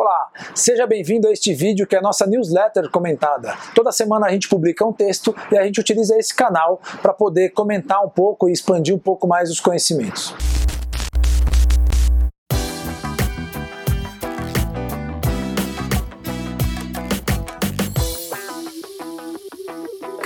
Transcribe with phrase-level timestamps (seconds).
[0.00, 3.54] Olá, seja bem-vindo a este vídeo que é a nossa newsletter comentada.
[3.74, 7.50] Toda semana a gente publica um texto e a gente utiliza esse canal para poder
[7.50, 10.34] comentar um pouco e expandir um pouco mais os conhecimentos.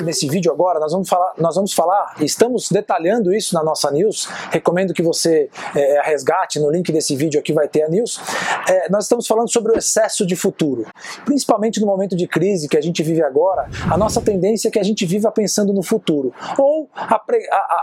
[0.05, 4.29] Nesse vídeo agora, nós vamos falar, nós vamos falar, estamos detalhando isso na nossa news,
[4.51, 8.21] recomendo que você é, resgate, no link desse vídeo aqui vai ter a news,
[8.69, 10.87] é, nós estamos falando sobre o excesso de futuro.
[11.25, 14.79] Principalmente no momento de crise que a gente vive agora, a nossa tendência é que
[14.79, 16.89] a gente viva pensando no futuro, ou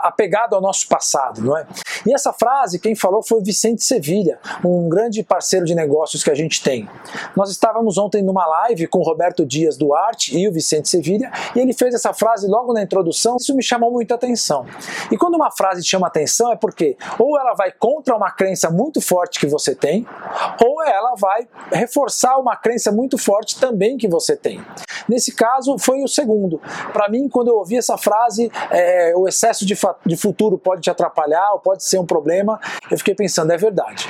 [0.03, 1.65] apegado ao nosso passado, não é?
[2.05, 6.30] E essa frase, quem falou foi o Vicente Sevilha, um grande parceiro de negócios que
[6.30, 6.88] a gente tem.
[7.36, 11.60] Nós estávamos ontem numa live com o Roberto Dias Duarte e o Vicente Sevilha, e
[11.60, 14.66] ele fez essa frase logo na introdução, isso me chamou muita atenção.
[15.12, 18.70] E quando uma frase te chama atenção é porque ou ela vai contra uma crença
[18.70, 20.05] muito forte que você tem,
[20.63, 24.63] ou ela vai reforçar uma crença muito forte também que você tem.
[25.09, 26.62] Nesse caso, foi o segundo.
[26.93, 30.90] Para mim, quando eu ouvi essa frase, é, o excesso de, de futuro pode te
[30.90, 32.59] atrapalhar ou pode ser um problema,
[32.90, 34.07] eu fiquei pensando, é verdade.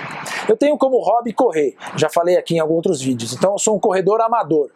[0.47, 3.75] Eu tenho como hobby correr, já falei aqui em alguns outros vídeos, então eu sou
[3.75, 4.71] um corredor amador.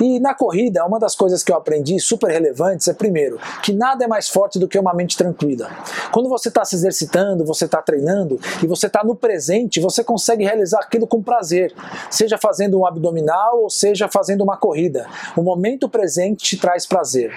[0.00, 4.04] E na corrida, uma das coisas que eu aprendi super relevantes é, primeiro, que nada
[4.04, 5.70] é mais forte do que uma mente tranquila.
[6.12, 10.44] Quando você está se exercitando, você está treinando e você está no presente, você consegue
[10.44, 11.74] realizar aquilo com prazer,
[12.10, 15.06] seja fazendo um abdominal ou seja fazendo uma corrida.
[15.36, 17.32] O momento presente te traz prazer.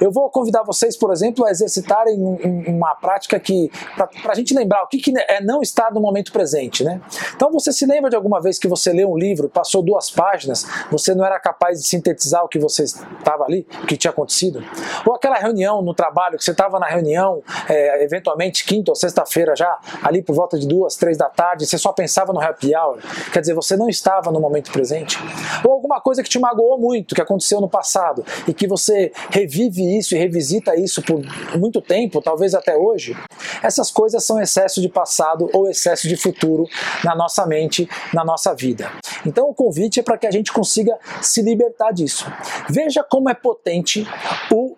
[0.00, 2.18] Eu vou convidar vocês, por exemplo, a exercitarem
[2.66, 6.32] uma prática que, para a gente lembrar o que, que é não estar no momento
[6.32, 7.00] presente, né?
[7.34, 10.66] Então você se lembra de alguma vez que você leu um livro, passou duas páginas,
[10.90, 14.62] você não era capaz de sintetizar o que você estava ali, o que tinha acontecido?
[15.06, 19.54] Ou aquela reunião no trabalho, que você estava na reunião, é, eventualmente quinta ou sexta-feira
[19.56, 22.98] já, ali por volta de duas, três da tarde, você só pensava no happy hour,
[23.32, 25.18] quer dizer, você não estava no momento presente?
[25.64, 29.98] Ou alguma coisa que te magoou muito, que aconteceu no passado, e que você revive
[29.98, 31.20] isso e revisita isso por
[31.58, 33.16] muito tempo, talvez até hoje?
[33.62, 36.66] Essas coisas são excesso de passado ou excesso de futuro
[37.04, 38.90] na nossa mente, na nossa vida.
[39.24, 42.26] Então o convite é para que a gente consiga se libertar disso.
[42.68, 44.06] Veja como é potente
[44.50, 44.76] o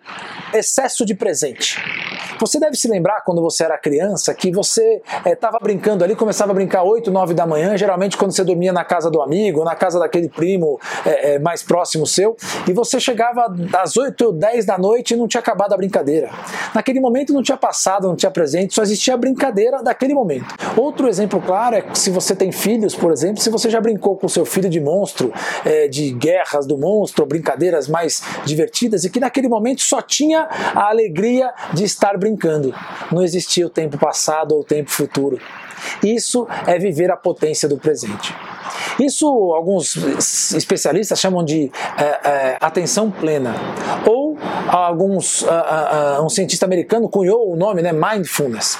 [0.53, 1.77] excesso de presente.
[2.39, 6.15] Você deve se lembrar quando você era criança que você estava eh, é, brincando ali,
[6.15, 9.63] começava a brincar 8, 9 da manhã, geralmente quando você dormia na casa do amigo,
[9.65, 14.31] na casa daquele primo é, é, mais próximo seu, e você chegava às 8 ou
[14.31, 16.29] 10 da noite e não tinha acabado a brincadeira.
[16.73, 20.55] Naquele momento não tinha passado, não tinha presente, só existia a brincadeira daquele momento.
[20.77, 24.29] Outro exemplo claro é se você tem filhos, por exemplo, se você já brincou com
[24.29, 25.33] seu filho de monstro,
[25.89, 31.53] de guerras do monstro, brincadeiras mais divertidas, e que naquele momento só tinha a alegria
[31.73, 32.73] de estar brincando brincando.
[33.11, 35.39] Não existia o tempo passado ou o tempo futuro.
[36.03, 38.35] Isso é viver a potência do presente.
[38.99, 39.95] Isso alguns
[40.53, 43.55] especialistas chamam de é, é, atenção plena.
[44.05, 44.37] Ou
[44.67, 45.47] alguns, uh,
[46.19, 48.77] uh, um cientista americano cunhou o nome, né, mindfulness.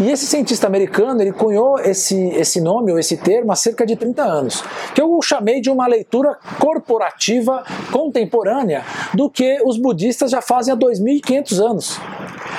[0.00, 3.96] E esse cientista americano, ele cunhou esse, esse nome ou esse termo há cerca de
[3.96, 4.62] 30 anos,
[4.94, 10.76] que eu chamei de uma leitura corporativa contemporânea do que os budistas já fazem há
[10.76, 12.00] 2.500 anos.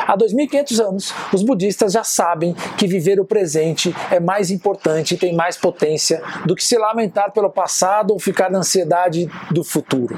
[0.09, 5.17] Há 2.500 anos, os budistas já sabem que viver o presente é mais importante e
[5.19, 10.17] tem mais potência do que se lamentar pelo passado ou ficar na ansiedade do futuro.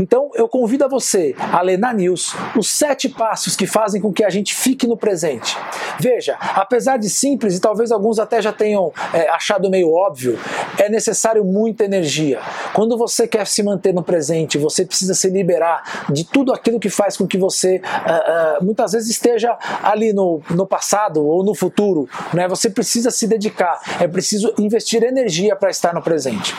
[0.00, 4.12] Então eu convido a você a ler na News os sete passos que fazem com
[4.12, 5.56] que a gente fique no presente.
[5.98, 10.38] Veja, apesar de simples e talvez alguns até já tenham é, achado meio óbvio,
[10.78, 12.40] é necessário muita energia.
[12.72, 16.88] Quando você quer se manter no presente, você precisa se liberar de tudo aquilo que
[16.88, 21.54] faz com que você uh, uh, muitas vezes esteja ali no, no passado ou no
[21.54, 22.08] futuro.
[22.32, 22.46] Né?
[22.48, 26.54] Você precisa se dedicar, é preciso investir energia para estar no presente.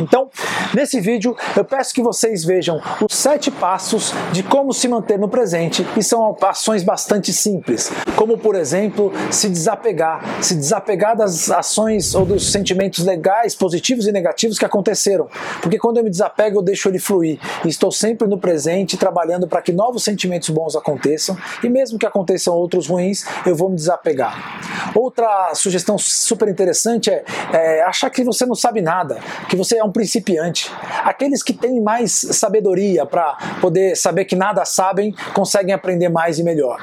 [0.00, 0.30] Então,
[0.74, 5.28] nesse vídeo, eu peço que vocês vejam os sete passos de como se manter no
[5.28, 12.14] presente e são ações bastante simples, como por exemplo, se desapegar, se desapegar das ações
[12.14, 15.28] ou dos sentimentos legais, positivos e negativos que aconteceram,
[15.60, 19.48] porque quando eu me desapego, eu deixo ele fluir e estou sempre no presente trabalhando
[19.48, 23.76] para que novos sentimentos bons aconteçam e mesmo que aconteçam outros ruins, eu vou me
[23.76, 24.92] desapegar.
[24.94, 29.18] Outra sugestão super interessante é, é achar que você não sabe nada,
[29.48, 30.72] que você é um principiante.
[31.04, 36.42] Aqueles que têm mais sabedoria para poder saber que nada sabem, conseguem aprender mais e
[36.42, 36.78] melhor.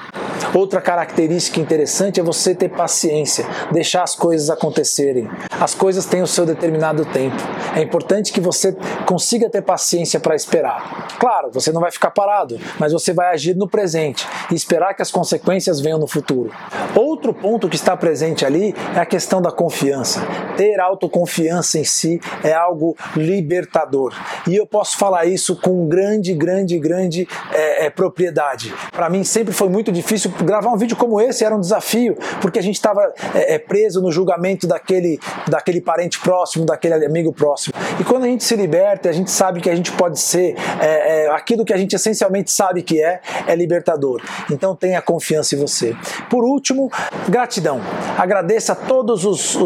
[0.53, 5.29] Outra característica interessante é você ter paciência, deixar as coisas acontecerem.
[5.59, 7.35] As coisas têm o seu determinado tempo.
[7.75, 8.73] É importante que você
[9.05, 11.07] consiga ter paciência para esperar.
[11.19, 15.01] Claro, você não vai ficar parado, mas você vai agir no presente e esperar que
[15.01, 16.51] as consequências venham no futuro.
[16.95, 20.21] Outro ponto que está presente ali é a questão da confiança.
[20.55, 24.13] Ter autoconfiança em si é algo libertador.
[24.47, 28.73] E eu posso falar isso com grande, grande, grande é, é, propriedade.
[28.91, 32.59] Para mim sempre foi muito difícil gravar um vídeo como esse, era um desafio, porque
[32.59, 37.73] a gente estava é, é, preso no julgamento daquele, daquele parente próximo, daquele amigo próximo.
[37.99, 41.25] E quando a gente se liberta, a gente sabe que a gente pode ser é,
[41.25, 44.21] é, aquilo que a gente essencialmente sabe que é, é libertador.
[44.51, 45.95] Então tenha confiança em você.
[46.29, 46.91] Por último,
[47.29, 47.79] gratidão.
[48.17, 49.25] Agradeça todas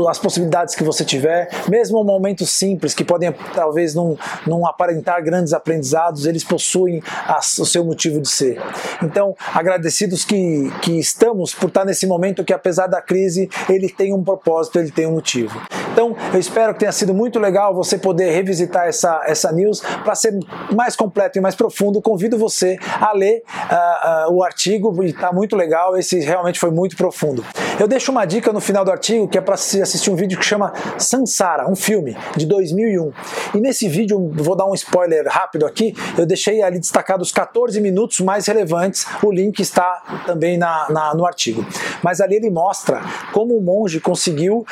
[0.10, 4.18] as possibilidades que você tiver, mesmo momentos simples que podem talvez não,
[4.48, 7.04] não aparentar grandes aprendizados, eles possuem
[7.60, 8.62] o seu motivo de ser.
[9.04, 14.14] Então, agradecidos que, que estamos por estar nesse momento que, apesar da crise, ele tem
[14.14, 15.60] um propósito, ele tem um motivo.
[15.92, 20.16] Então, eu espero que tenha sido muito legal você poder revisitar essa, essa news para
[20.16, 20.38] ser
[20.74, 22.02] mais completo e mais profundo.
[22.02, 25.98] Convido você a ler uh, uh, o artigo está muito legal.
[25.98, 27.44] Esse realmente foi muito profundo.
[27.80, 30.46] Eu deixo uma dica no final do artigo que é para assistir um vídeo que
[30.46, 33.12] chama Sansara, um filme de 2001.
[33.56, 37.80] E nesse vídeo, vou dar um spoiler rápido aqui, eu deixei ali destacado os 14
[37.82, 39.06] minutos mais relevantes.
[39.24, 41.66] O link está também na, na no artigo.
[42.04, 43.02] Mas ali ele mostra
[43.34, 44.66] como o monge conseguiu uh,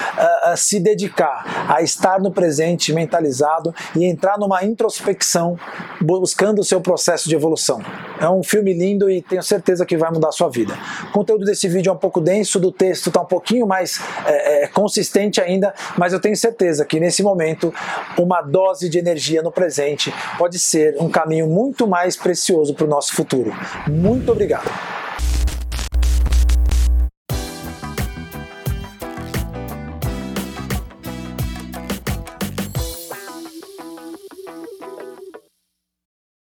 [0.53, 5.57] uh, se dedicar a estar no presente mentalizado e entrar numa introspecção
[6.01, 7.81] buscando o seu processo de evolução.
[8.19, 10.77] É um filme lindo e tenho certeza que vai mudar a sua vida.
[11.09, 14.63] O conteúdo desse vídeo é um pouco denso, do texto está um pouquinho mais é,
[14.63, 17.73] é, consistente ainda, mas eu tenho certeza que nesse momento
[18.17, 22.87] uma dose de energia no presente pode ser um caminho muito mais precioso para o
[22.87, 23.53] nosso futuro.
[23.87, 24.69] Muito obrigado.